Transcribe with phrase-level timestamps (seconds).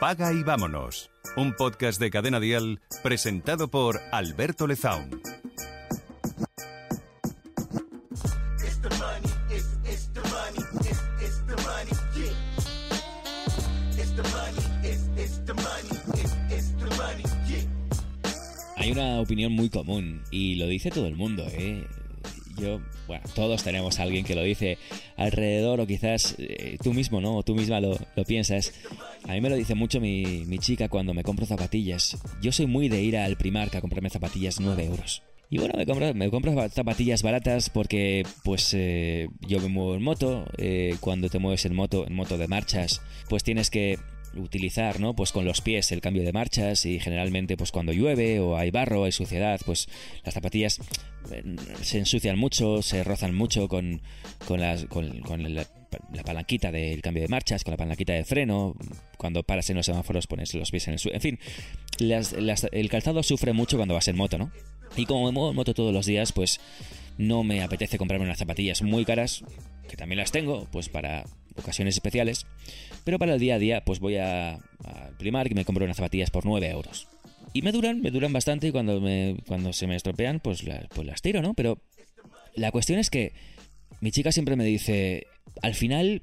[0.00, 1.10] Paga y vámonos.
[1.36, 5.20] Un podcast de Cadena Dial presentado por Alberto Lezaun.
[18.76, 21.86] Hay una opinión muy común y lo dice todo el mundo, ¿eh?
[22.56, 24.78] Yo, bueno, todos tenemos a alguien que lo dice
[25.18, 27.36] alrededor o quizás eh, tú mismo, ¿no?
[27.36, 28.72] O tú misma lo, lo, piensas.
[29.28, 32.18] A mí me lo dice mucho mi, mi chica cuando me compro zapatillas.
[32.40, 35.22] Yo soy muy de ir al Primark a comprarme zapatillas 9 euros.
[35.52, 40.02] Y bueno, me compro, me compro zapatillas baratas porque pues eh, yo me muevo en
[40.02, 40.46] moto.
[40.58, 43.98] Eh, cuando te mueves en moto, en moto de marchas, pues tienes que
[44.36, 45.14] utilizar, ¿no?
[45.14, 48.70] Pues con los pies el cambio de marchas y generalmente pues cuando llueve o hay
[48.70, 49.88] barro, hay suciedad, pues
[50.24, 50.78] las zapatillas
[51.32, 51.42] eh,
[51.82, 54.02] se ensucian mucho, se rozan mucho con,
[54.46, 55.66] con, las, con, la,
[56.12, 58.76] la, palanquita del cambio de marchas, con la palanquita de freno,
[59.20, 61.38] cuando paras en los semáforos pones los pies en el suelo, en fin,
[61.98, 62.32] las,
[62.72, 64.50] el calzado sufre mucho cuando vas en moto, ¿no?
[64.96, 66.58] Y como me muevo en moto todos los días, pues
[67.18, 69.44] no me apetece comprarme unas zapatillas muy caras,
[69.90, 72.46] que también las tengo, pues para ocasiones especiales,
[73.04, 76.30] pero para el día a día pues voy a, a y me compro unas zapatillas
[76.30, 77.06] por 9 euros.
[77.52, 81.06] Y me duran, me duran bastante y cuando, me, cuando se me estropean pues, pues
[81.06, 81.52] las tiro, ¿no?
[81.52, 81.82] Pero
[82.54, 83.34] la cuestión es que
[84.00, 85.26] mi chica siempre me dice,
[85.60, 86.22] al final,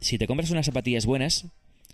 [0.00, 1.46] si te compras unas zapatillas buenas,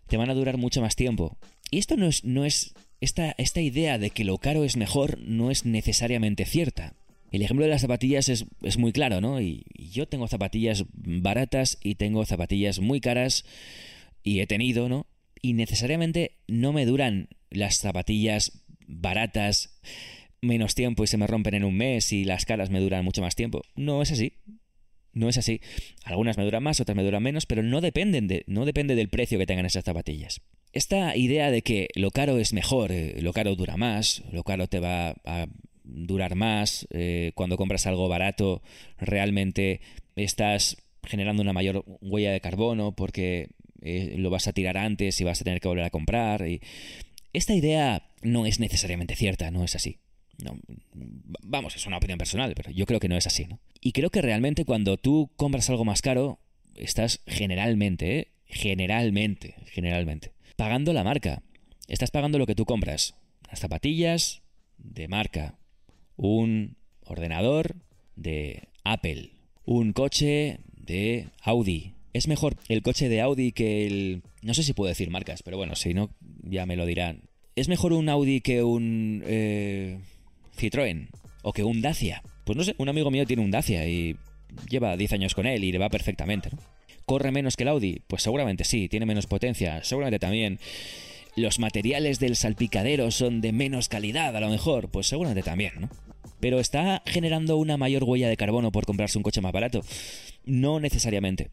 [0.08, 1.38] te van a durar mucho más tiempo.
[1.70, 5.18] Y esto no es, no es esta, esta idea de que lo caro es mejor
[5.20, 6.94] no es necesariamente cierta.
[7.30, 9.40] El ejemplo de las zapatillas es, es muy claro, ¿no?
[9.40, 13.44] Y, y, yo tengo zapatillas baratas y tengo zapatillas muy caras
[14.22, 15.06] y he tenido, ¿no?
[15.42, 19.78] Y necesariamente no me duran las zapatillas baratas
[20.40, 23.20] menos tiempo y se me rompen en un mes y las caras me duran mucho
[23.20, 23.62] más tiempo.
[23.76, 24.32] No es así.
[25.18, 25.60] No es así.
[26.04, 29.08] Algunas me duran más, otras me duran menos, pero no dependen de, no depende del
[29.08, 30.40] precio que tengan esas zapatillas.
[30.72, 34.68] Esta idea de que lo caro es mejor, eh, lo caro dura más, lo caro
[34.68, 35.48] te va a
[35.82, 38.62] durar más, eh, cuando compras algo barato
[38.98, 39.80] realmente
[40.14, 43.48] estás generando una mayor huella de carbono porque
[43.82, 46.46] eh, lo vas a tirar antes y vas a tener que volver a comprar.
[46.46, 46.60] Y
[47.32, 49.98] esta idea no es necesariamente cierta, no es así.
[50.42, 50.56] No,
[51.42, 53.46] vamos, es una opinión personal, pero yo creo que no es así.
[53.46, 53.58] ¿no?
[53.80, 56.38] Y creo que realmente cuando tú compras algo más caro,
[56.76, 58.28] estás generalmente, ¿eh?
[58.46, 61.42] generalmente, generalmente, pagando la marca.
[61.88, 63.14] Estás pagando lo que tú compras.
[63.50, 64.42] Las zapatillas
[64.76, 65.58] de marca,
[66.16, 67.76] un ordenador
[68.14, 69.30] de Apple,
[69.64, 71.94] un coche de Audi.
[72.12, 74.22] Es mejor el coche de Audi que el...
[74.42, 76.10] No sé si puedo decir marcas, pero bueno, si no,
[76.42, 77.22] ya me lo dirán.
[77.56, 79.98] ¿Es mejor un Audi que un eh,
[80.58, 81.08] Citroën?
[81.42, 82.22] ¿O que un Dacia?
[82.44, 84.16] Pues no sé, un amigo mío tiene un Dacia y
[84.68, 86.58] lleva 10 años con él y le va perfectamente, ¿no?
[87.04, 88.02] ¿Corre menos que el Audi?
[88.06, 90.58] Pues seguramente sí, tiene menos potencia, seguramente también.
[91.36, 94.90] ¿Los materiales del salpicadero son de menos calidad a lo mejor?
[94.90, 95.88] Pues seguramente también, ¿no?
[96.40, 99.80] Pero ¿está generando una mayor huella de carbono por comprarse un coche más barato?
[100.44, 101.50] No necesariamente.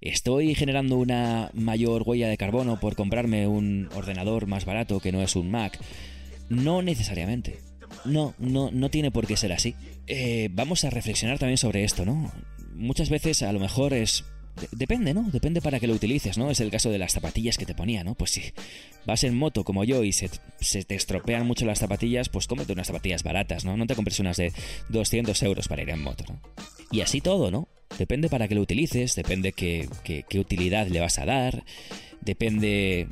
[0.00, 5.22] ¿Estoy generando una mayor huella de carbono por comprarme un ordenador más barato que no
[5.22, 5.78] es un Mac?
[6.48, 7.58] No necesariamente.
[8.04, 9.74] No, no, no tiene por qué ser así.
[10.06, 12.32] Eh, vamos a reflexionar también sobre esto, ¿no?
[12.74, 14.24] Muchas veces a lo mejor es
[14.72, 15.22] Depende, ¿no?
[15.30, 16.50] Depende para qué lo utilices, ¿no?
[16.50, 18.14] Es el caso de las zapatillas que te ponía, ¿no?
[18.14, 18.52] Pues si
[19.06, 22.86] vas en moto como yo y se, te estropean mucho las zapatillas, pues cómete unas
[22.86, 23.76] zapatillas baratas, ¿no?
[23.76, 24.52] No te compres unas de
[24.88, 26.40] 200 euros para ir en moto, ¿no?
[26.90, 27.68] Y así todo, ¿no?
[27.98, 31.64] Depende para qué lo utilices, depende qué, qué utilidad le vas a dar,
[32.20, 33.08] depende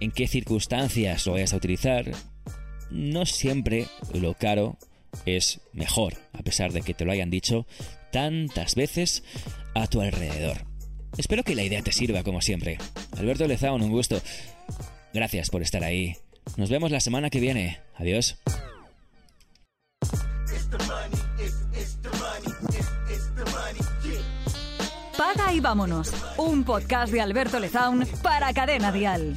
[0.00, 2.10] en qué circunstancias lo vayas a utilizar.
[2.90, 4.76] No siempre lo caro
[5.26, 7.66] es mejor, a pesar de que te lo hayan dicho
[8.12, 9.22] tantas veces
[9.74, 10.64] a tu alrededor.
[11.16, 12.78] Espero que la idea te sirva como siempre.
[13.16, 14.20] Alberto Lezaun, un gusto.
[15.12, 16.16] Gracias por estar ahí.
[16.56, 17.80] Nos vemos la semana que viene.
[17.96, 18.38] Adiós.
[25.16, 26.12] Paga y vámonos.
[26.36, 29.36] Un podcast de Alberto Lezaun para Cadena Dial.